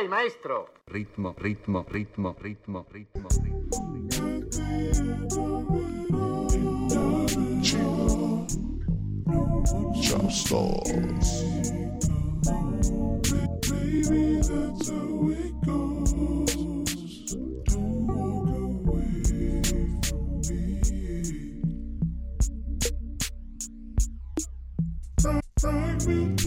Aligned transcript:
Lei, 0.00 0.08
dico 0.08 0.08
a 0.08 0.08
lei, 0.08 0.08
maestro! 0.08 0.72
Ritmo, 0.86 1.34
ritmo, 1.36 1.84
ritmo, 1.88 2.34
ritmo, 2.38 2.86
ritmo, 2.90 3.28
ritmo. 3.42 3.68
Chop 10.00 10.30
Stars. 10.30 11.44
That's 25.62 26.39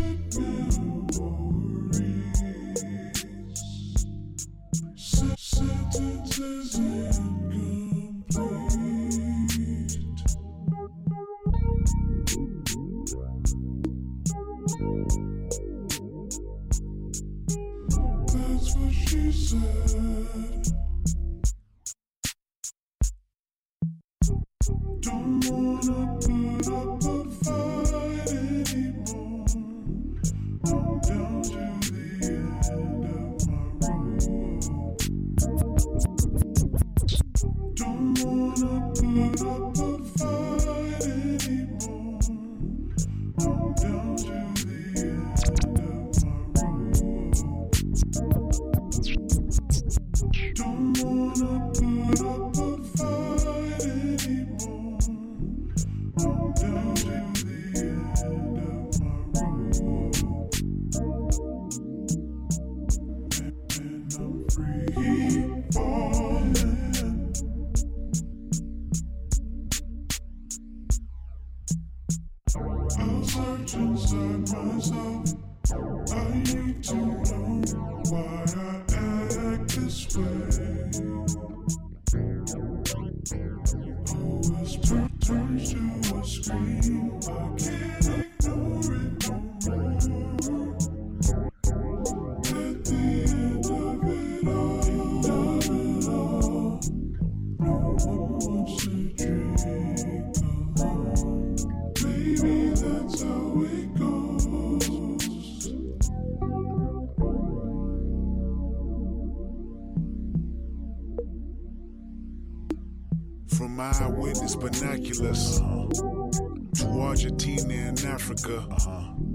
eyewitness 114.02 114.56
binoculars 114.56 115.60
to 115.60 116.88
Argentina 117.02 117.74
and 117.74 118.00
Africa, 118.06 118.66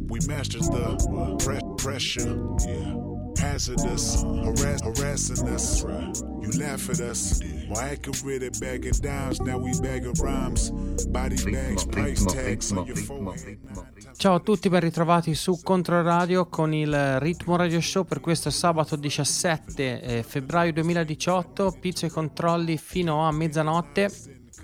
we 0.08 0.18
mastered 0.26 0.62
the 0.62 0.96
pre- 1.44 1.60
pressure. 1.76 2.36
Hazardous, 3.38 4.24
harass- 4.24 4.82
harassing 4.82 5.48
us. 5.48 5.84
You 5.84 6.50
laugh 6.58 6.90
at 6.90 6.98
us. 7.00 7.40
Why 7.68 7.90
acting 7.90 8.14
rid 8.24 8.42
of 8.42 8.58
bagging 8.58 8.94
dimes? 9.00 9.40
Now 9.40 9.58
we 9.58 9.70
bagging 9.80 10.14
rhymes. 10.20 10.70
Body 11.06 11.36
bags, 11.44 11.84
price 11.84 12.24
tags 12.24 12.72
on 12.72 12.86
your 12.86 12.96
forehead. 12.96 13.58
Ciao 14.16 14.34
a 14.34 14.40
tutti, 14.40 14.68
ben 14.68 14.80
ritrovati 14.80 15.34
su 15.34 15.60
Controradio 15.62 16.46
con 16.46 16.74
il 16.74 17.20
Ritmo 17.20 17.54
Radio 17.54 17.80
Show 17.80 18.04
per 18.04 18.18
questo 18.18 18.50
sabato 18.50 18.96
17 18.96 20.00
eh, 20.02 20.22
febbraio 20.24 20.72
2018, 20.72 21.76
pizzo 21.80 22.06
e 22.06 22.10
controlli 22.10 22.76
fino 22.76 23.24
a 23.24 23.30
mezzanotte. 23.30 24.10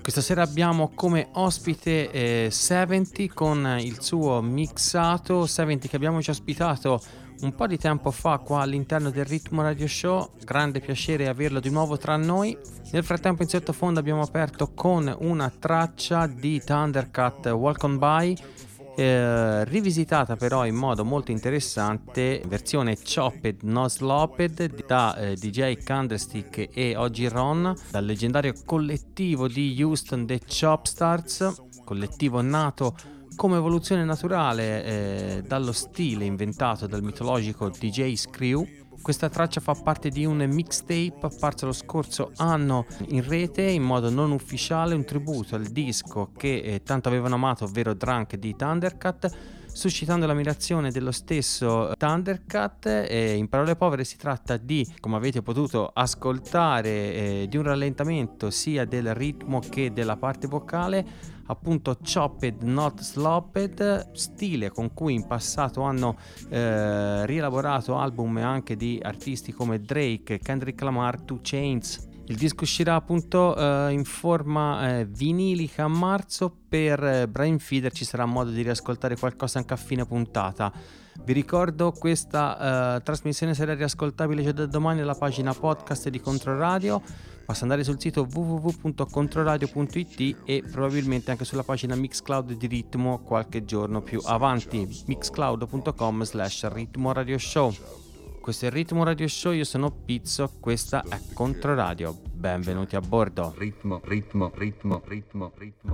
Questa 0.04 0.20
sera 0.20 0.42
abbiamo 0.42 0.90
come 0.94 1.28
ospite 1.32 2.10
eh, 2.10 2.48
70 2.50 3.32
con 3.32 3.78
il 3.80 4.02
suo 4.02 4.42
mixato. 4.42 5.46
70 5.46 5.88
che 5.88 5.96
abbiamo 5.96 6.20
già 6.20 6.32
ospitato 6.32 7.00
un 7.40 7.54
po' 7.54 7.66
di 7.66 7.78
tempo 7.78 8.10
fa 8.10 8.36
qua 8.36 8.60
all'interno 8.60 9.08
del 9.08 9.24
Ritmo 9.24 9.62
Radio 9.62 9.86
Show, 9.86 10.32
grande 10.44 10.80
piacere 10.80 11.26
averlo 11.26 11.58
di 11.58 11.70
nuovo 11.70 11.96
tra 11.96 12.16
noi. 12.16 12.54
Nel 12.92 13.02
frattempo 13.02 13.44
in 13.44 13.48
sottofondo 13.48 13.98
abbiamo 13.98 14.20
aperto 14.20 14.72
con 14.74 15.10
una 15.20 15.50
traccia 15.50 16.26
di 16.26 16.60
Thundercat 16.62 17.46
Walk 17.46 17.82
On 17.84 17.96
By 17.96 18.36
eh, 18.96 19.64
rivisitata 19.64 20.36
però 20.36 20.66
in 20.66 20.74
modo 20.74 21.04
molto 21.04 21.30
interessante, 21.30 22.42
versione 22.46 22.96
chopped, 22.96 23.62
no 23.62 23.88
slopped 23.88 24.86
da 24.86 25.16
eh, 25.16 25.34
DJ 25.34 25.82
Candlestick 25.82 26.68
e 26.72 26.96
oggi 26.96 27.28
Ron, 27.28 27.74
dal 27.90 28.04
leggendario 28.04 28.52
collettivo 28.64 29.48
di 29.48 29.76
Houston 29.82 30.26
The 30.26 30.40
Chopstars, 30.46 31.54
collettivo 31.84 32.40
nato 32.40 32.94
come 33.36 33.56
evoluzione 33.56 34.04
naturale 34.04 34.84
eh, 34.84 35.42
dallo 35.42 35.72
stile 35.72 36.24
inventato 36.24 36.86
dal 36.86 37.02
mitologico 37.02 37.68
DJ 37.68 38.14
Screw. 38.14 38.66
Questa 39.04 39.28
traccia 39.28 39.60
fa 39.60 39.74
parte 39.74 40.08
di 40.08 40.24
un 40.24 40.38
mixtape 40.50 41.18
apparso 41.20 41.66
lo 41.66 41.72
scorso 41.72 42.32
anno 42.36 42.86
in 43.08 43.22
rete 43.22 43.60
in 43.60 43.82
modo 43.82 44.08
non 44.08 44.32
ufficiale, 44.32 44.94
un 44.94 45.04
tributo 45.04 45.56
al 45.56 45.66
disco 45.66 46.30
che 46.34 46.62
eh, 46.64 46.82
tanto 46.82 47.10
avevano 47.10 47.34
amato, 47.34 47.64
ovvero 47.64 47.92
Drunk 47.92 48.36
di 48.36 48.56
Thundercat, 48.56 49.30
suscitando 49.66 50.24
l'ammirazione 50.24 50.90
dello 50.90 51.12
stesso 51.12 51.92
Thundercat. 51.98 52.86
E 53.06 53.34
in 53.34 53.50
parole 53.50 53.76
povere 53.76 54.04
si 54.04 54.16
tratta 54.16 54.56
di, 54.56 54.90
come 55.00 55.16
avete 55.16 55.42
potuto 55.42 55.90
ascoltare, 55.92 56.88
eh, 56.88 57.46
di 57.46 57.58
un 57.58 57.64
rallentamento 57.64 58.48
sia 58.48 58.86
del 58.86 59.12
ritmo 59.12 59.60
che 59.60 59.92
della 59.92 60.16
parte 60.16 60.46
vocale 60.46 61.33
appunto 61.46 61.98
chopped 62.02 62.62
not 62.62 63.00
slopped 63.00 64.10
stile 64.12 64.70
con 64.70 64.92
cui 64.92 65.14
in 65.14 65.26
passato 65.26 65.82
hanno 65.82 66.16
eh, 66.48 67.26
rielaborato 67.26 67.96
album 67.96 68.36
anche 68.38 68.76
di 68.76 68.98
artisti 69.02 69.52
come 69.52 69.80
Drake, 69.80 70.38
Kendrick 70.38 70.80
Lamar, 70.82 71.20
Two 71.20 71.40
Chains 71.42 72.12
Il 72.26 72.36
disco 72.36 72.64
uscirà 72.64 72.94
appunto 72.94 73.54
eh, 73.54 73.92
in 73.92 74.04
forma 74.04 74.98
eh, 74.98 75.04
vinilica 75.04 75.84
a 75.84 75.88
marzo. 75.88 76.56
Per 76.68 77.04
eh, 77.04 77.28
Brain 77.28 77.58
Feeder 77.58 77.92
ci 77.92 78.04
sarà 78.06 78.24
modo 78.24 78.50
di 78.50 78.62
riascoltare 78.62 79.16
qualcosa 79.16 79.58
anche 79.58 79.74
a 79.74 79.76
fine 79.76 80.06
puntata. 80.06 80.72
Vi 81.24 81.32
ricordo 81.32 81.90
questa 81.90 82.96
eh, 82.96 83.02
trasmissione 83.02 83.54
sarà 83.54 83.72
riascoltabile 83.72 84.42
già 84.42 84.52
da 84.52 84.66
domani 84.66 85.00
alla 85.00 85.14
pagina 85.14 85.54
podcast 85.54 86.10
di 86.10 86.20
Controradio. 86.20 87.00
Basta 87.46 87.62
andare 87.62 87.82
sul 87.82 87.98
sito 87.98 88.28
www.controradio.it 88.30 90.36
e 90.44 90.62
probabilmente 90.70 91.30
anche 91.30 91.46
sulla 91.46 91.62
pagina 91.62 91.94
Mixcloud 91.94 92.52
di 92.52 92.66
Ritmo 92.66 93.20
qualche 93.20 93.64
giorno 93.64 94.02
più 94.02 94.20
avanti. 94.22 94.86
mixcloud.com 95.06 96.24
slash 96.24 96.70
ritmo 96.70 97.12
radio 97.12 97.38
show. 97.38 97.72
Questo 98.44 98.66
è 98.66 98.68
il 98.68 98.74
Ritmo 98.74 99.04
Radio 99.04 99.26
Show, 99.26 99.52
io 99.52 99.64
sono 99.64 99.90
Pizzo, 99.90 100.50
questa 100.60 101.02
è 101.08 101.18
Controradio. 101.32 102.20
Benvenuti 102.30 102.94
a 102.94 103.00
bordo. 103.00 103.54
ritmo, 103.56 104.02
ritmo, 104.04 104.52
ritmo, 104.54 105.00
ritmo. 105.06 105.50
Ritmo, 105.56 105.92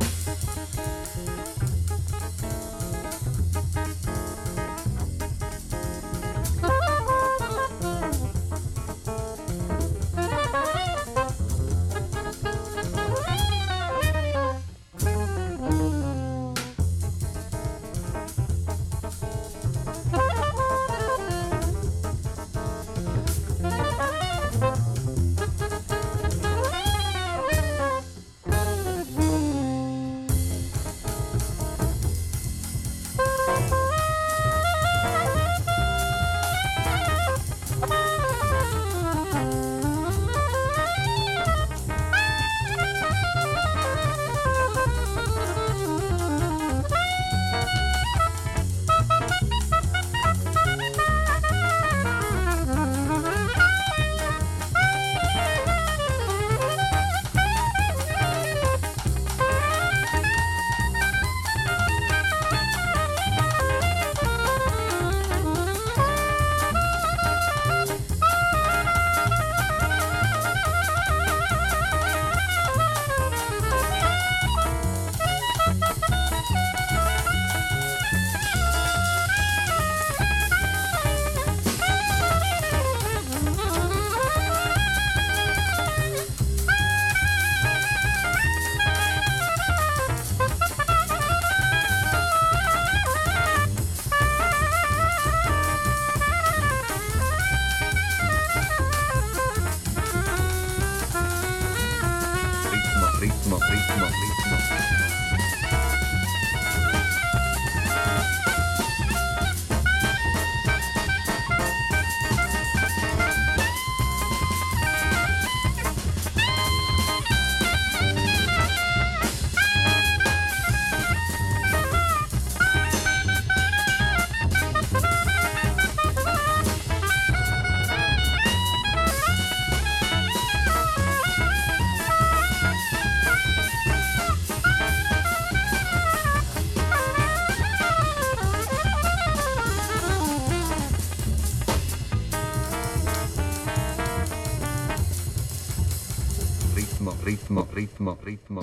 ritmo, 148.25 148.63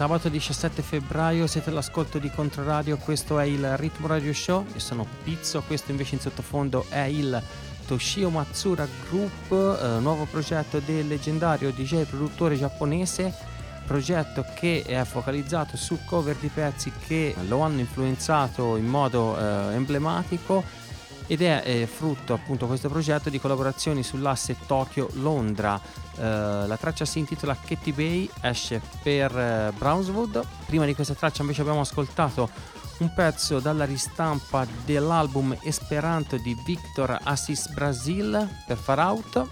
Sabato 0.00 0.30
17 0.30 0.80
febbraio 0.80 1.46
siete 1.46 1.68
all'ascolto 1.68 2.18
di 2.18 2.30
Controradio, 2.30 2.96
questo 2.96 3.38
è 3.38 3.44
il 3.44 3.76
Ritmo 3.76 4.06
Radio 4.06 4.32
Show, 4.32 4.64
io 4.72 4.78
sono 4.78 5.06
Pizzo, 5.22 5.62
questo 5.66 5.90
invece 5.90 6.14
in 6.14 6.22
sottofondo 6.22 6.86
è 6.88 7.02
il 7.02 7.38
Toshio 7.86 8.30
Matsura 8.30 8.88
Group, 9.06 9.52
eh, 9.52 10.00
nuovo 10.00 10.24
progetto 10.24 10.78
del 10.78 11.06
leggendario 11.06 11.70
DJ 11.70 12.04
produttore 12.04 12.56
giapponese, 12.56 13.30
progetto 13.84 14.46
che 14.54 14.84
è 14.86 15.04
focalizzato 15.04 15.76
su 15.76 15.98
cover 16.06 16.36
di 16.36 16.48
pezzi 16.48 16.90
che 17.06 17.34
lo 17.46 17.60
hanno 17.60 17.80
influenzato 17.80 18.76
in 18.76 18.86
modo 18.86 19.36
eh, 19.36 19.74
emblematico 19.74 20.64
ed 21.30 21.42
è 21.42 21.62
eh, 21.64 21.86
frutto 21.86 22.34
appunto 22.34 22.66
questo 22.66 22.88
progetto 22.88 23.30
di 23.30 23.38
collaborazioni 23.38 24.02
sull'asse 24.02 24.56
Tokyo-Londra. 24.66 25.80
Eh, 26.16 26.22
la 26.66 26.76
traccia 26.76 27.04
si 27.04 27.20
intitola 27.20 27.54
Katy 27.56 27.92
Bay, 27.92 28.28
esce 28.40 28.82
per 29.00 29.38
eh, 29.38 29.72
Brownswood. 29.78 30.44
Prima 30.66 30.86
di 30.86 30.94
questa 30.96 31.14
traccia 31.14 31.42
invece 31.42 31.60
abbiamo 31.60 31.82
ascoltato 31.82 32.50
un 32.98 33.14
pezzo 33.14 33.60
dalla 33.60 33.84
ristampa 33.84 34.66
dell'album 34.84 35.56
Esperanto 35.62 36.36
di 36.36 36.60
Victor 36.64 37.16
Assis 37.22 37.68
Brasil 37.68 38.48
per 38.66 38.76
Far 38.76 38.98
Out. 38.98 39.48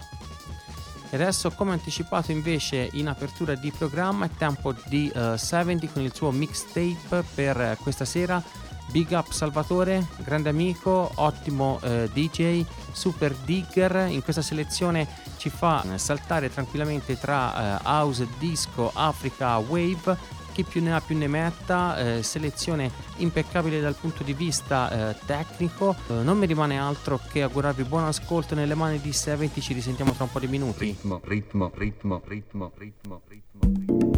E 1.11 1.15
adesso, 1.15 1.49
come 1.51 1.71
anticipato 1.71 2.33
invece 2.33 2.89
in 2.91 3.07
apertura 3.07 3.55
di 3.55 3.71
programma, 3.71 4.25
è 4.25 4.29
tempo 4.37 4.75
di 4.87 5.09
uh, 5.15 5.37
70 5.37 5.87
con 5.87 6.01
il 6.01 6.13
suo 6.13 6.29
mixtape 6.31 7.23
per 7.33 7.77
questa 7.81 8.03
sera 8.03 8.43
Big 8.91 9.11
up 9.11 9.31
Salvatore, 9.31 10.07
grande 10.23 10.49
amico, 10.49 11.11
ottimo 11.15 11.79
eh, 11.83 12.09
DJ, 12.11 12.65
super 12.91 13.33
digger. 13.33 14.07
In 14.09 14.23
questa 14.23 14.41
selezione 14.41 15.07
ci 15.37 15.49
fa 15.49 15.85
saltare 15.95 16.51
tranquillamente 16.51 17.17
tra 17.17 17.79
eh, 17.79 17.81
house, 17.83 18.27
disco, 18.39 18.91
Africa, 18.93 19.57
wave. 19.57 20.37
Chi 20.51 20.63
più 20.63 20.81
ne 20.81 20.93
ha 20.93 20.99
più 20.99 21.15
ne 21.15 21.27
metta, 21.27 21.97
eh, 22.17 22.23
selezione 22.23 22.91
impeccabile 23.17 23.79
dal 23.79 23.95
punto 23.95 24.23
di 24.23 24.33
vista 24.33 25.11
eh, 25.11 25.15
tecnico. 25.25 25.95
Eh, 26.07 26.13
non 26.13 26.37
mi 26.37 26.47
rimane 26.47 26.79
altro 26.79 27.19
che 27.31 27.43
augurarvi 27.43 27.83
buon 27.83 28.05
ascolto 28.05 28.55
nelle 28.55 28.75
mani 28.75 28.99
di 28.99 29.13
70, 29.13 29.61
ci 29.61 29.73
risentiamo 29.73 30.13
tra 30.13 30.23
un 30.23 30.31
po' 30.31 30.39
di 30.39 30.47
minuti. 30.47 30.85
Ritmo, 30.85 31.21
ritmo, 31.23 31.71
ritmo, 31.75 32.21
ritmo, 32.25 32.71
ritmo. 32.75 33.21
ritmo. 33.27 33.59
ritmo, 33.61 34.08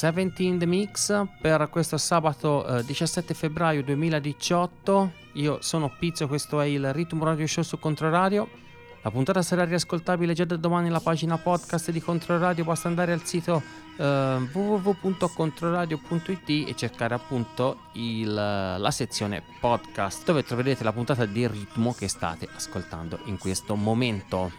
Seventeen 0.00 0.56
The 0.58 0.64
Mix 0.64 1.26
per 1.42 1.68
questo 1.68 1.98
sabato 1.98 2.66
eh, 2.78 2.82
17 2.86 3.34
febbraio 3.34 3.82
2018. 3.84 5.12
Io 5.34 5.58
sono 5.60 5.92
Pizzo, 5.98 6.26
questo 6.26 6.58
è 6.58 6.64
il 6.64 6.90
Ritmo 6.94 7.22
Radio 7.22 7.46
Show 7.46 7.62
su 7.62 7.78
Controradio. 7.78 8.48
La 9.02 9.10
puntata 9.10 9.42
sarà 9.42 9.64
riascoltabile 9.64 10.32
già 10.32 10.46
da 10.46 10.56
domani 10.56 10.84
nella 10.84 11.00
pagina 11.00 11.36
podcast 11.36 11.90
di 11.90 12.00
Controradio. 12.00 12.64
Basta 12.64 12.88
andare 12.88 13.12
al 13.12 13.24
sito 13.24 13.62
eh, 13.98 14.48
www.controradio.it 14.50 16.48
e 16.48 16.74
cercare 16.74 17.12
appunto 17.12 17.80
il- 17.92 18.32
la 18.32 18.90
sezione 18.90 19.42
podcast 19.60 20.24
dove 20.24 20.42
troverete 20.44 20.82
la 20.82 20.94
puntata 20.94 21.26
di 21.26 21.46
ritmo 21.46 21.92
che 21.92 22.08
state 22.08 22.48
ascoltando 22.56 23.18
in 23.24 23.36
questo 23.36 23.74
momento. 23.74 24.50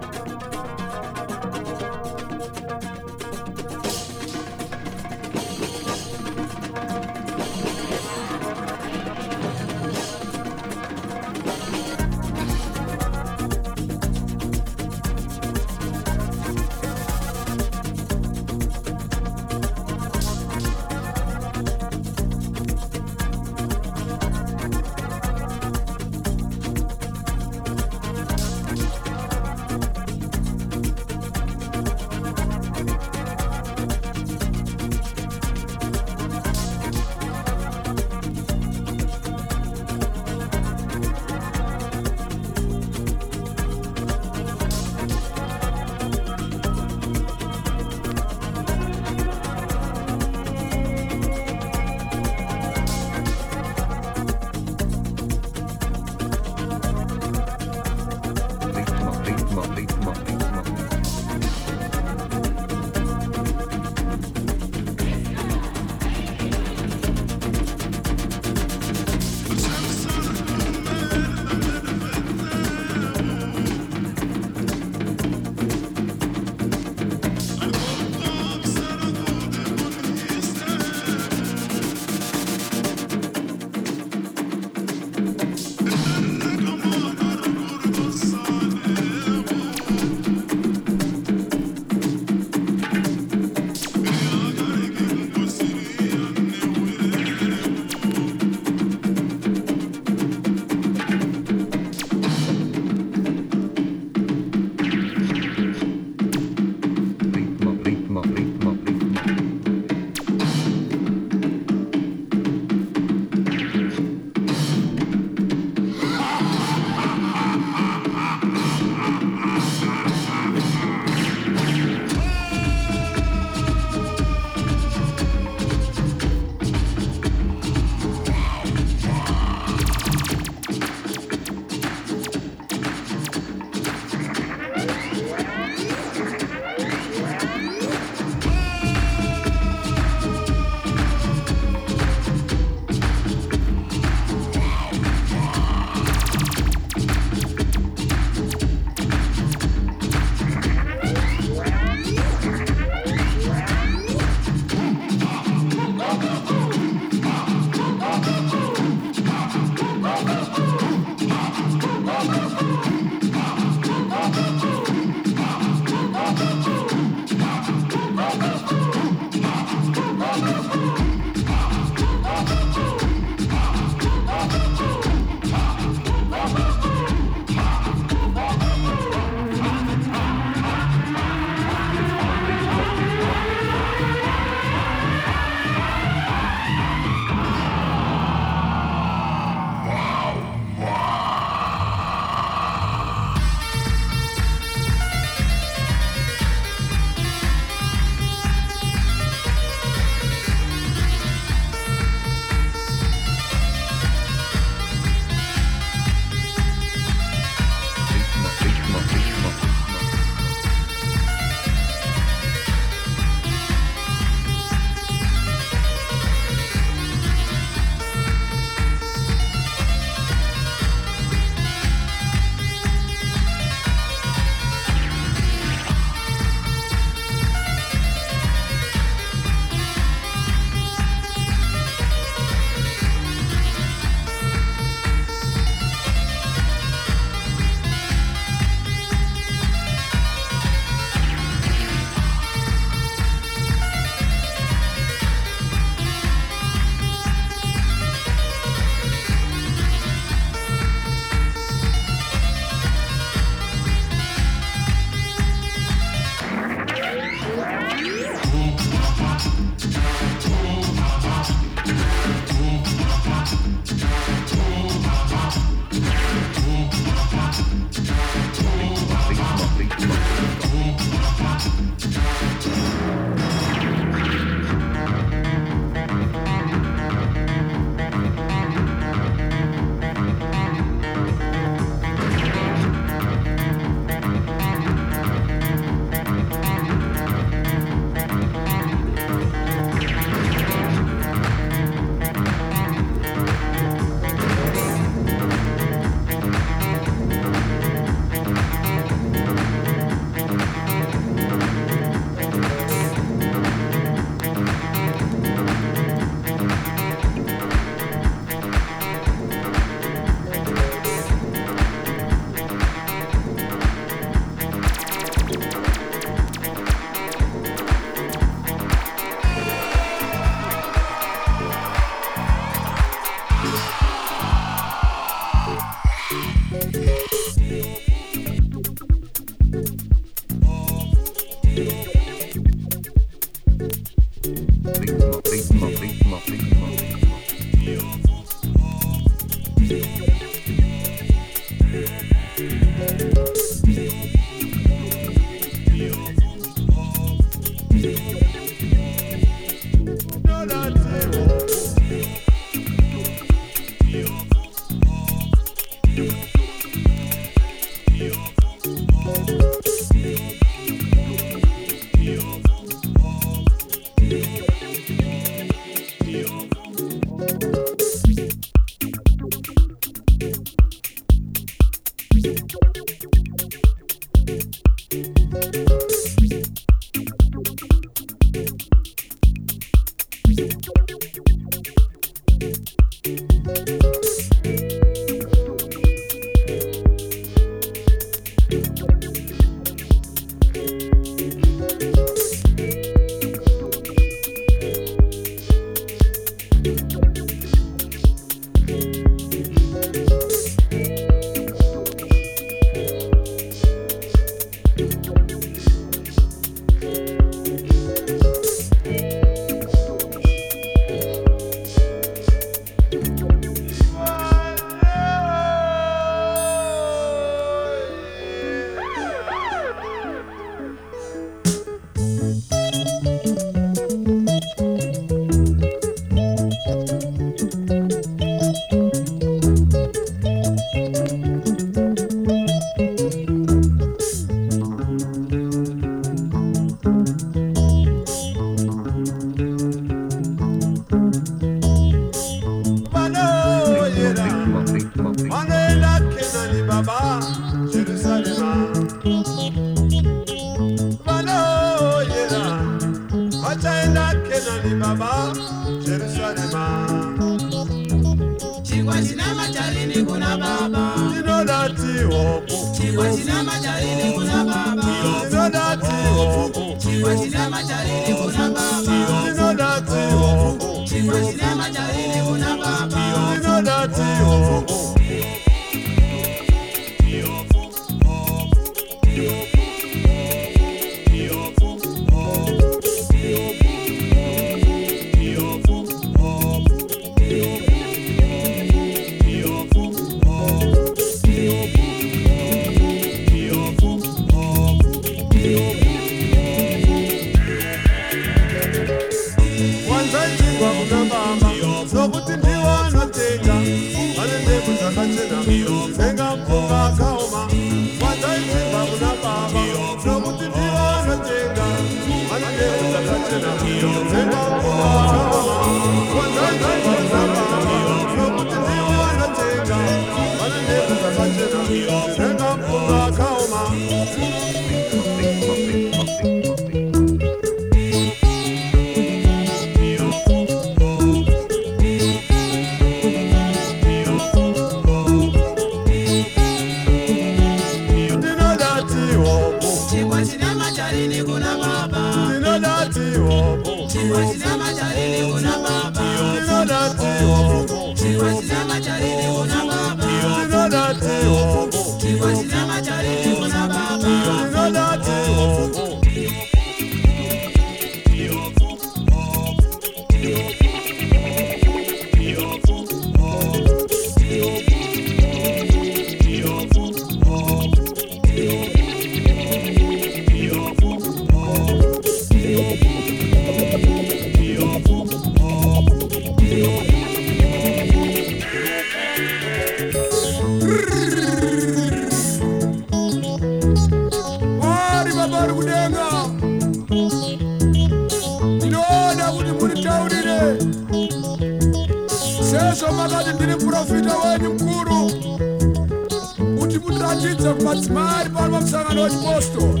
Már 598.08 598.52
barmok 598.52 598.86
számára, 598.86 599.20
hogy 599.20 599.52
postol. 599.52 600.00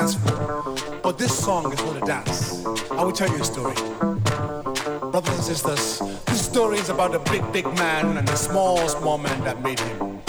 dance 0.00 0.14
floor. 0.14 0.76
But 1.02 1.18
this 1.18 1.36
song 1.36 1.72
is 1.72 1.80
for 1.80 1.94
the 1.94 2.06
dance. 2.06 2.64
I 2.92 3.02
will 3.02 3.12
tell 3.12 3.28
you 3.28 3.40
a 3.40 3.44
story. 3.44 3.74
Brothers 5.10 5.34
and 5.34 5.44
sisters, 5.44 5.98
this 6.26 6.44
story 6.44 6.78
is 6.78 6.88
about 6.88 7.14
a 7.14 7.18
big, 7.30 7.42
big 7.52 7.66
man 7.74 8.16
and 8.16 8.28
a 8.28 8.36
small, 8.36 8.88
small 8.88 9.18
man 9.18 9.40
that 9.42 9.60
made 9.62 9.80
him. 9.80 10.20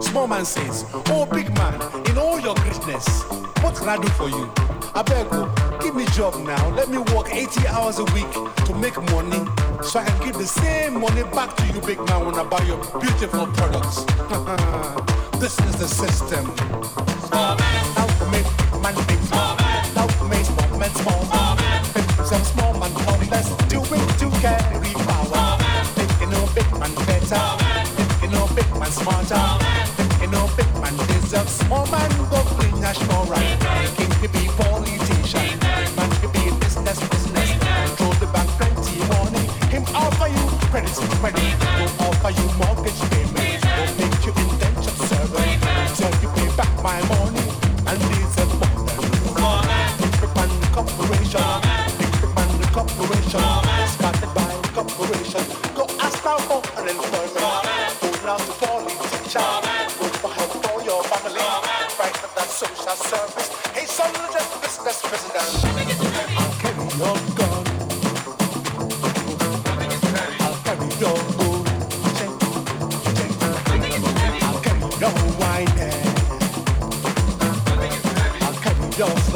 Small 0.00 0.28
man 0.28 0.44
says, 0.44 0.84
Oh, 1.08 1.26
big 1.26 1.48
man, 1.54 1.74
in 2.08 2.18
all 2.18 2.38
your 2.38 2.54
greatness, 2.56 3.24
what 3.62 3.74
can 3.74 3.88
I 3.88 3.96
do 3.96 4.08
for 4.10 4.28
you? 4.28 4.52
I 4.94 5.02
beg 5.02 5.26
you, 5.32 5.42
oh, 5.42 5.78
give 5.82 5.96
me 5.96 6.04
job 6.14 6.34
now. 6.46 6.62
Let 6.70 6.88
me 6.88 6.98
work 6.98 7.28
80 7.32 7.66
hours 7.66 7.98
a 7.98 8.04
week 8.16 8.30
to 8.66 8.74
make 8.74 8.96
money 9.10 9.42
so 9.82 9.98
I 9.98 10.04
can 10.04 10.26
give 10.26 10.38
the 10.38 10.46
same 10.46 11.00
money 11.00 11.24
back 11.34 11.56
to 11.56 11.66
you, 11.66 11.80
big 11.80 11.98
man, 12.06 12.26
when 12.26 12.36
I 12.36 12.44
buy 12.44 12.62
your 12.62 12.78
beautiful 13.00 13.46
products. 13.58 14.04
this 15.40 15.58
is 15.66 15.76
the 15.76 15.88
system. 15.88 17.05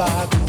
back. 0.01 0.40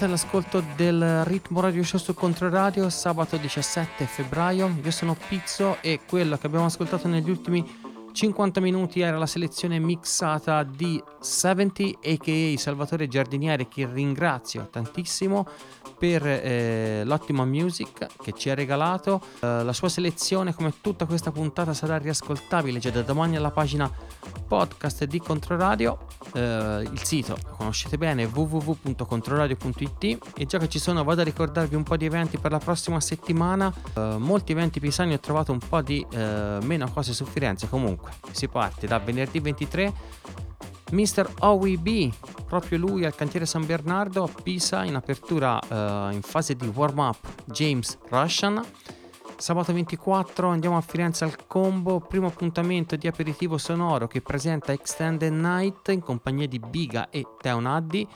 Siete 0.00 0.14
all'ascolto 0.14 0.64
del 0.76 1.26
Ritmo 1.26 1.60
Radio 1.60 1.82
Show 1.82 2.00
su 2.00 2.14
Controradio, 2.14 2.88
sabato 2.88 3.36
17 3.36 4.06
febbraio. 4.06 4.74
Io 4.82 4.90
sono 4.90 5.14
Pizzo 5.28 5.76
e 5.82 6.00
quello 6.08 6.38
che 6.38 6.46
abbiamo 6.46 6.64
ascoltato 6.64 7.06
negli 7.06 7.28
ultimi 7.28 7.62
50 8.10 8.62
minuti 8.62 9.00
era 9.00 9.18
la 9.18 9.26
selezione 9.26 9.78
mixata 9.78 10.62
di 10.62 11.02
70 11.20 11.98
aka 12.02 12.56
Salvatore 12.56 13.08
Giardinieri 13.08 13.68
che 13.68 13.86
ringrazio 13.92 14.68
tantissimo 14.70 15.46
per 16.00 16.26
eh, 16.26 17.02
l'ottima 17.04 17.44
music 17.44 18.06
che 18.22 18.32
ci 18.32 18.48
ha 18.48 18.54
regalato. 18.54 19.20
Eh, 19.40 19.62
la 19.62 19.74
sua 19.74 19.90
selezione 19.90 20.54
come 20.54 20.72
tutta 20.80 21.04
questa 21.04 21.30
puntata 21.30 21.74
sarà 21.74 21.98
riascoltabile 21.98 22.78
già 22.78 22.88
da 22.88 23.02
domani 23.02 23.36
alla 23.36 23.50
pagina 23.50 23.92
podcast 24.48 25.04
di 25.04 25.20
Controradio. 25.20 25.98
Eh, 26.32 26.88
il 26.90 27.04
sito 27.04 27.36
lo 27.44 27.54
conoscete 27.54 27.98
bene 27.98 28.24
www.controradio.it 28.24 30.18
e 30.34 30.46
già 30.46 30.56
che 30.56 30.68
ci 30.68 30.78
sono 30.78 31.04
vado 31.04 31.20
a 31.20 31.24
ricordarvi 31.24 31.74
un 31.74 31.82
po' 31.82 31.98
di 31.98 32.06
eventi 32.06 32.38
per 32.38 32.50
la 32.50 32.58
prossima 32.58 32.98
settimana. 32.98 33.70
Eh, 33.92 34.16
molti 34.18 34.52
eventi 34.52 34.80
pisani 34.80 35.12
ho 35.12 35.20
trovato 35.20 35.52
un 35.52 35.58
po' 35.58 35.82
di 35.82 36.04
eh, 36.12 36.58
meno 36.62 36.90
cose 36.90 37.12
su 37.12 37.26
Firenze 37.26 37.68
comunque 37.68 38.12
si 38.30 38.48
parte 38.48 38.86
da 38.86 38.98
venerdì 38.98 39.38
23 39.38 39.92
Mr. 40.90 41.30
OEB, 41.38 42.12
proprio 42.46 42.78
lui 42.78 43.04
al 43.04 43.14
cantiere 43.14 43.46
San 43.46 43.64
Bernardo 43.64 44.24
a 44.24 44.28
Pisa 44.42 44.84
in 44.84 44.96
apertura 44.96 45.58
eh, 45.60 46.14
in 46.14 46.22
fase 46.22 46.54
di 46.54 46.66
warm 46.66 46.98
up 46.98 47.18
James 47.44 47.96
Russian. 48.08 48.64
Sabato 49.36 49.72
24 49.72 50.48
andiamo 50.48 50.76
a 50.76 50.82
Firenze 50.82 51.24
al 51.24 51.46
Combo, 51.46 52.00
primo 52.00 52.26
appuntamento 52.26 52.96
di 52.96 53.06
aperitivo 53.06 53.56
sonoro 53.56 54.06
che 54.06 54.20
presenta 54.20 54.72
Extended 54.72 55.32
Night 55.32 55.88
in 55.88 56.00
compagnia 56.00 56.46
di 56.46 56.58
Biga 56.58 57.08
e 57.08 57.24
Teon 57.40 57.66
Addi. 57.66 58.06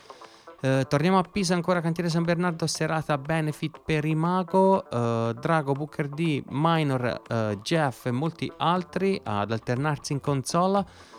Eh, 0.60 0.86
torniamo 0.88 1.18
a 1.18 1.22
Pisa 1.22 1.54
ancora 1.54 1.80
Cantiere 1.80 2.10
San 2.10 2.24
Bernardo, 2.24 2.66
serata 2.66 3.16
benefit 3.18 3.80
per 3.84 4.04
Imago, 4.04 4.88
eh, 4.90 5.34
Drago, 5.38 5.72
Booker 5.72 6.08
D, 6.08 6.42
Minor, 6.48 7.22
eh, 7.28 7.58
Jeff 7.62 8.06
e 8.06 8.10
molti 8.10 8.50
altri 8.56 9.20
ad 9.22 9.52
alternarsi 9.52 10.12
in 10.12 10.20
console. 10.20 11.12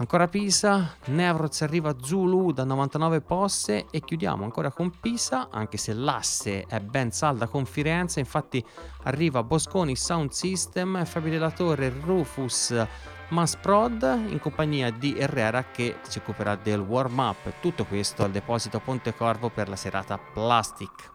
Ancora 0.00 0.28
Pisa, 0.28 0.96
Nevroz 1.08 1.60
arriva 1.60 1.94
Zulu 2.00 2.52
da 2.52 2.64
99 2.64 3.20
posse 3.20 3.84
e 3.90 4.00
chiudiamo 4.00 4.44
ancora 4.44 4.70
con 4.70 4.90
Pisa, 4.98 5.48
anche 5.50 5.76
se 5.76 5.92
l'asse 5.92 6.64
è 6.64 6.80
ben 6.80 7.12
salda 7.12 7.46
con 7.48 7.66
Firenze, 7.66 8.18
infatti 8.18 8.64
arriva 9.02 9.42
Bosconi 9.42 9.94
Sound 9.94 10.30
System, 10.30 11.04
Fabio 11.04 11.30
della 11.30 11.50
Torre, 11.50 11.92
Rufus, 12.02 12.74
Masprod 13.28 14.24
in 14.28 14.40
compagnia 14.40 14.90
di 14.90 15.18
Herrera 15.18 15.64
che 15.64 15.96
si 16.08 16.16
occuperà 16.16 16.56
del 16.56 16.80
warm 16.80 17.18
up. 17.18 17.60
Tutto 17.60 17.84
questo 17.84 18.24
al 18.24 18.30
deposito 18.30 18.80
Ponte 18.80 19.14
Corvo 19.14 19.50
per 19.50 19.68
la 19.68 19.76
serata 19.76 20.16
Plastic. 20.16 21.12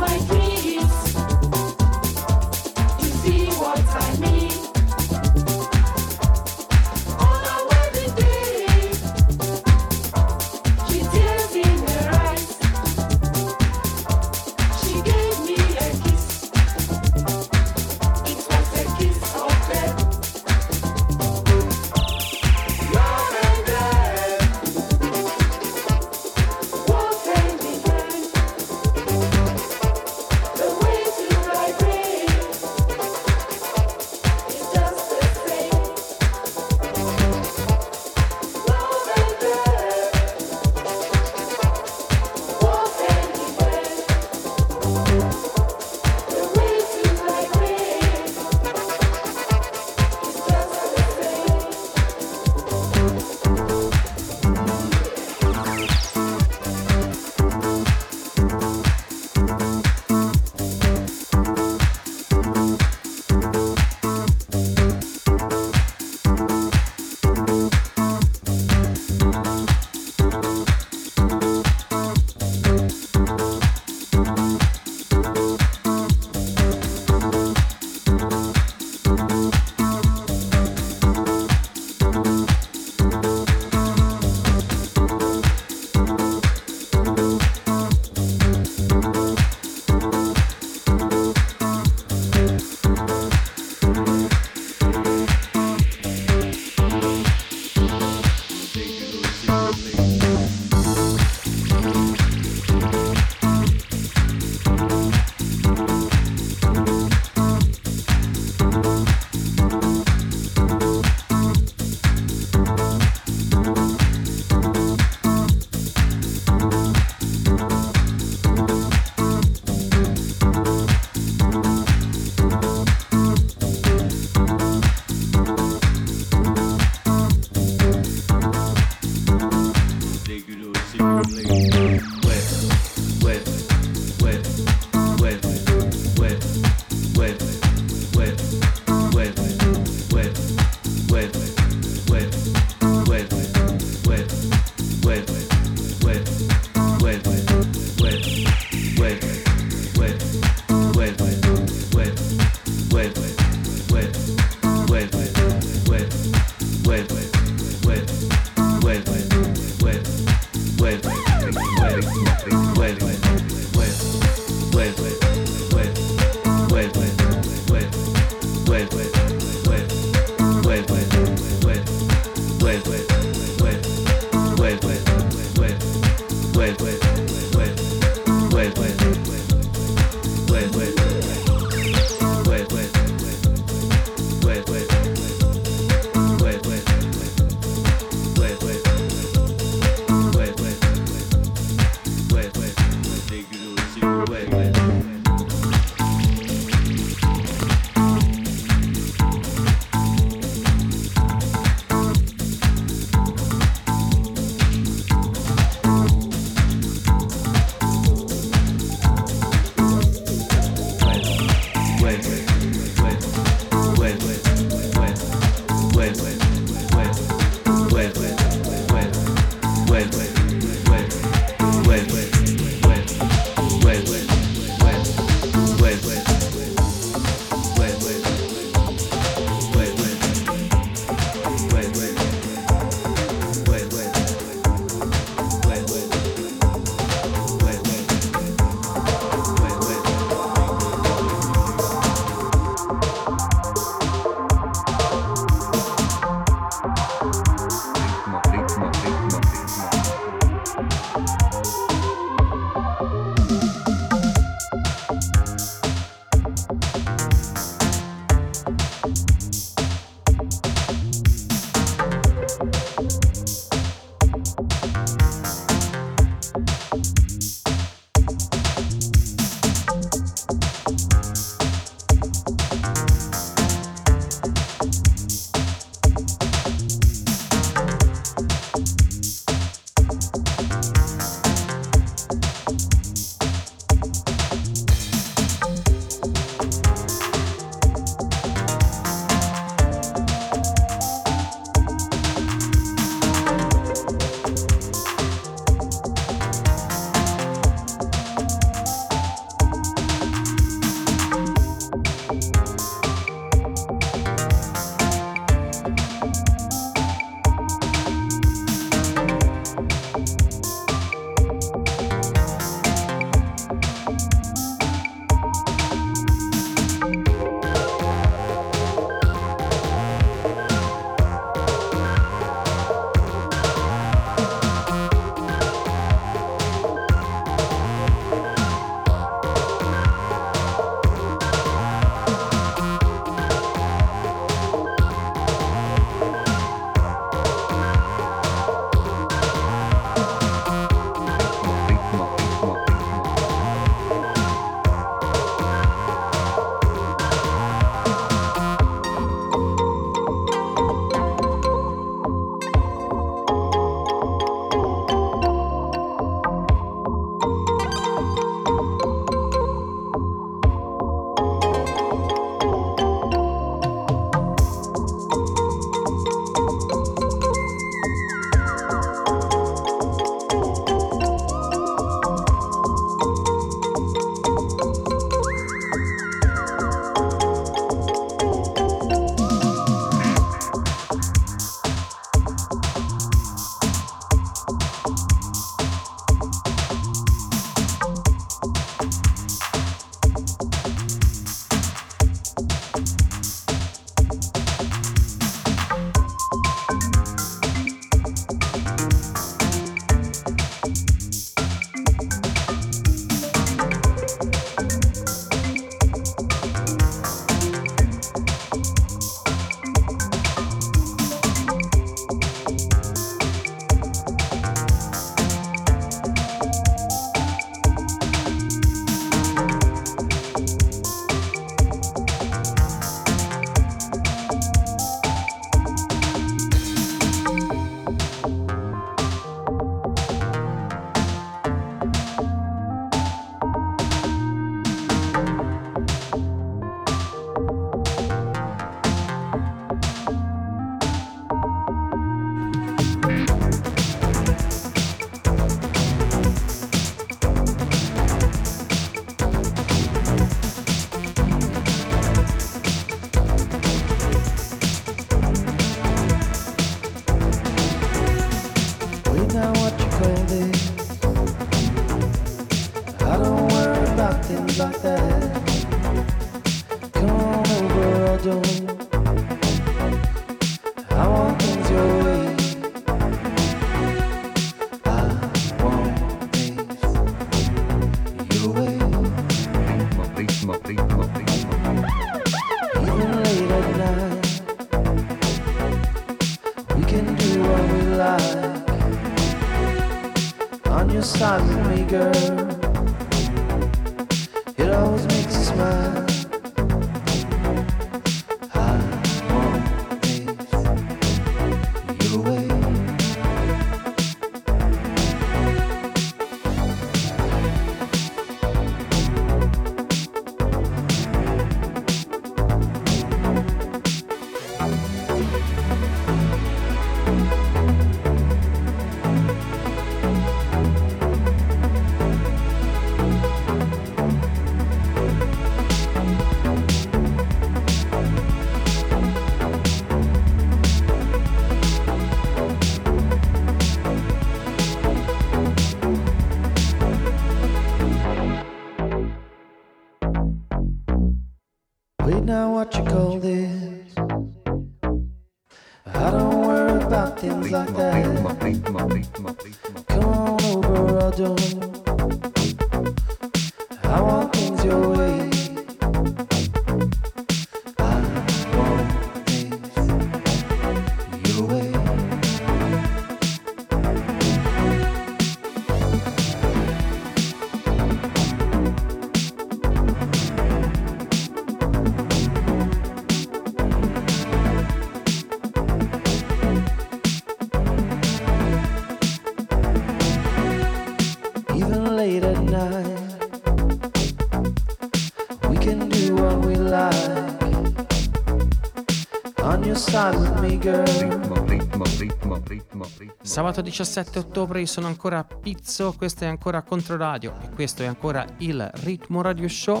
Sabato 593.58 593.80
17 593.80 594.38
ottobre 594.38 594.78
io 594.78 594.86
sono 594.86 595.08
ancora 595.08 595.38
a 595.38 595.44
Pizzo, 595.44 596.14
questo 596.16 596.44
è 596.44 596.46
ancora 596.46 596.82
Controradio 596.82 597.56
e 597.60 597.70
questo 597.70 598.04
è 598.04 598.06
ancora 598.06 598.46
il 598.58 598.88
Ritmo 599.02 599.42
Radio 599.42 599.66
Show. 599.66 600.00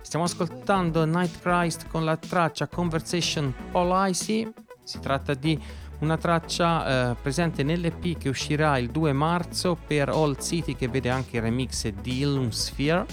Stiamo 0.00 0.24
ascoltando 0.24 1.04
Night 1.04 1.38
Christ 1.40 1.86
con 1.86 2.04
la 2.04 2.16
traccia 2.16 2.66
Conversation 2.66 3.54
Policy. 3.70 4.52
Si 4.82 4.98
tratta 4.98 5.34
di 5.34 5.56
una 6.00 6.16
traccia 6.16 7.12
eh, 7.12 7.14
presente 7.14 7.62
nell'EP 7.62 8.18
che 8.18 8.28
uscirà 8.28 8.76
il 8.78 8.90
2 8.90 9.12
marzo 9.12 9.78
per 9.86 10.08
All 10.08 10.36
City 10.40 10.74
che 10.74 10.88
vede 10.88 11.10
anche 11.10 11.36
il 11.36 11.42
remix 11.42 11.86
di 11.86 12.18
Illum 12.18 12.48
Sphere. 12.48 13.06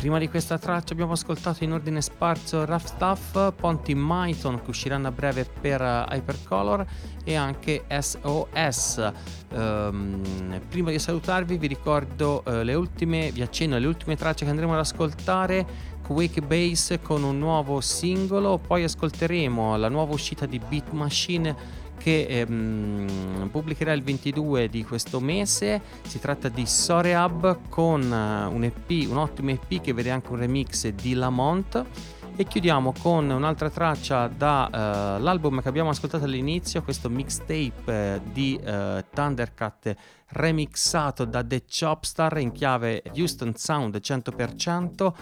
Prima 0.00 0.18
di 0.18 0.30
questa 0.30 0.56
traccia 0.56 0.94
abbiamo 0.94 1.12
ascoltato 1.12 1.62
in 1.62 1.72
ordine 1.72 2.00
sparso 2.00 2.64
Rough 2.64 2.86
Stuff, 2.86 3.52
Ponty 3.52 3.92
Myton 3.94 4.62
che 4.62 4.70
usciranno 4.70 5.08
a 5.08 5.12
breve 5.12 5.44
per 5.44 5.82
eh, 5.82 6.06
Hypercolor 6.08 6.86
e 7.22 7.34
anche 7.34 7.84
SOS. 7.86 9.12
Ehm, 9.52 10.62
prima 10.70 10.90
di 10.90 10.98
salutarvi 10.98 11.58
vi 11.58 11.66
ricordo 11.66 12.42
eh, 12.46 12.64
le 12.64 12.72
ultime, 12.72 13.30
vi 13.30 13.42
accenno 13.42 13.76
alle 13.76 13.86
ultime 13.86 14.16
tracce 14.16 14.44
che 14.44 14.50
andremo 14.50 14.72
ad 14.72 14.78
ascoltare. 14.78 15.66
Quake 16.02 16.40
Bass 16.40 16.98
con 17.02 17.22
un 17.22 17.38
nuovo 17.38 17.82
singolo, 17.82 18.56
poi 18.56 18.84
ascolteremo 18.84 19.76
la 19.76 19.90
nuova 19.90 20.14
uscita 20.14 20.46
di 20.46 20.58
Beat 20.58 20.92
Machine 20.92 21.54
che 22.00 22.26
ehm, 22.26 23.48
pubblicherà 23.52 23.92
il 23.92 24.02
22 24.02 24.68
di 24.68 24.82
questo 24.84 25.20
mese. 25.20 25.82
Si 26.06 26.18
tratta 26.18 26.48
di 26.48 26.64
Soreab 26.64 27.68
con 27.68 28.02
eh, 28.02 28.44
un 28.46 28.64
EP, 28.64 29.08
un 29.08 29.18
ottimo 29.18 29.50
EP 29.50 29.80
che 29.80 29.92
vede 29.92 30.10
anche 30.10 30.30
un 30.32 30.38
remix 30.38 30.88
di 30.88 31.12
Lamont. 31.12 31.84
E 32.36 32.44
chiudiamo 32.44 32.94
con 33.02 33.28
un'altra 33.28 33.68
traccia 33.68 34.26
dall'album 34.26 35.60
che 35.60 35.68
abbiamo 35.68 35.90
ascoltato 35.90 36.24
all'inizio, 36.24 36.82
questo 36.82 37.10
mixtape 37.10 37.72
eh, 37.84 38.20
di 38.32 38.58
eh, 38.64 39.04
Thundercat 39.12 39.94
remixato 40.28 41.26
da 41.26 41.44
The 41.44 41.64
Chopstar 41.64 42.38
in 42.38 42.52
chiave 42.52 43.02
Houston 43.14 43.54
Sound 43.56 43.96
100%. 43.96 45.12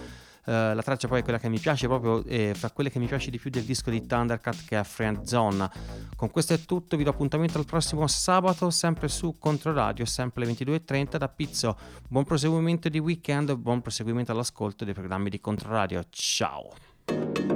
Eh, 0.48 0.74
la 0.74 0.82
traccia 0.82 1.08
poi 1.08 1.20
è 1.20 1.22
quella 1.22 1.38
che 1.38 1.50
mi 1.50 1.58
piace 1.58 1.86
proprio 1.86 2.24
eh, 2.24 2.54
fra 2.54 2.70
quelle 2.70 2.90
che 2.90 2.98
mi 2.98 3.06
piace 3.06 3.30
di 3.30 3.38
più 3.38 3.50
del 3.50 3.64
disco 3.64 3.90
di 3.90 4.06
Thundercat 4.06 4.64
che 4.64 4.80
è 4.80 4.82
Friend 4.82 5.24
Zone. 5.24 5.68
Con 6.16 6.30
questo 6.30 6.54
è 6.54 6.60
tutto, 6.60 6.96
vi 6.96 7.04
do 7.04 7.10
appuntamento 7.10 7.58
al 7.58 7.66
prossimo 7.66 8.06
sabato 8.06 8.70
sempre 8.70 9.08
su 9.08 9.36
Controradio, 9.38 10.06
sempre 10.06 10.44
alle 10.44 10.54
22.30 10.54 11.16
da 11.18 11.28
Pizzo. 11.28 11.76
Buon 12.08 12.24
proseguimento 12.24 12.88
di 12.88 12.98
weekend 12.98 13.54
buon 13.56 13.82
proseguimento 13.82 14.32
all'ascolto 14.32 14.86
dei 14.86 14.94
programmi 14.94 15.28
di 15.28 15.38
Controradio. 15.38 16.02
Ciao! 16.08 17.47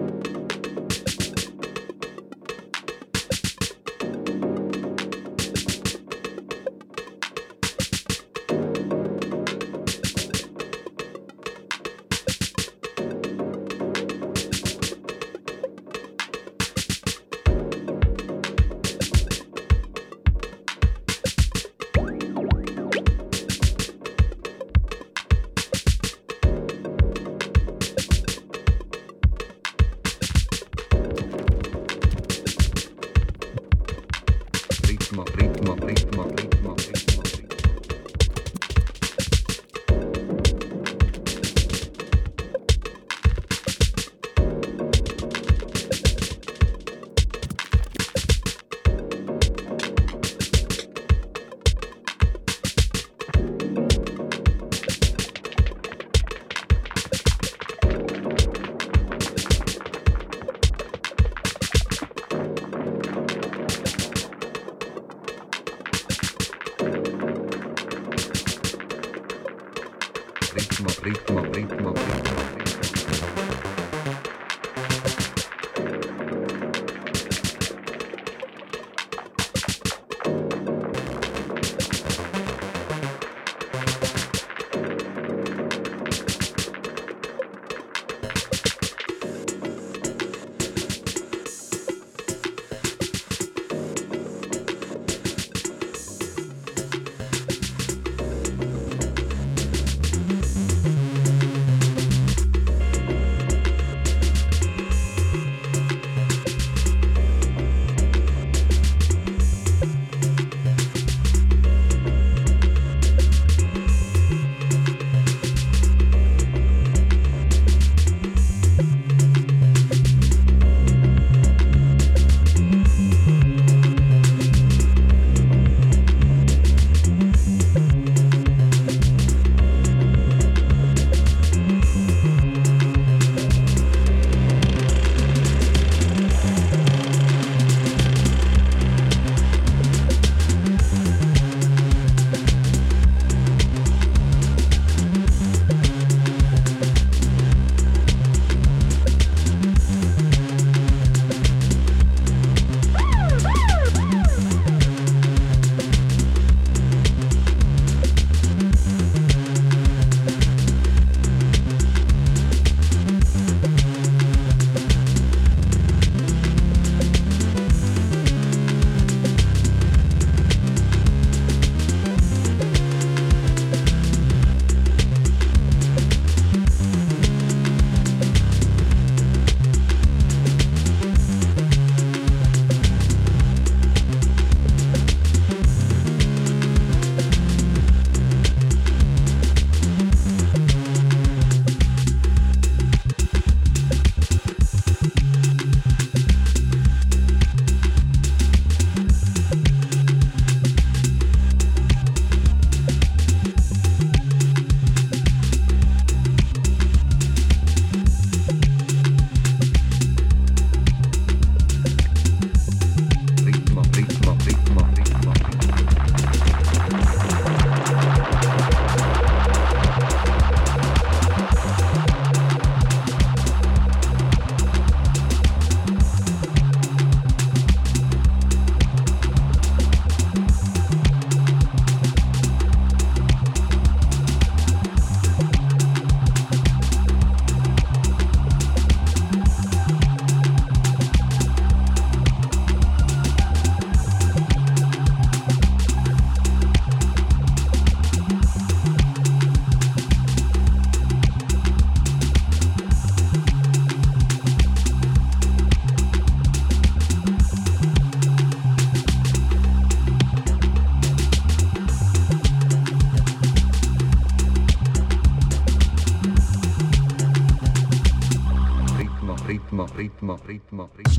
Ritmo, 270.52 270.90
ritmo, 270.96 271.11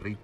ritmo, 0.00 0.23